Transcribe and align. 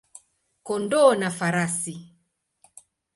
kondoo 0.67 1.11
na 1.19 1.29
farasi. 1.37 1.95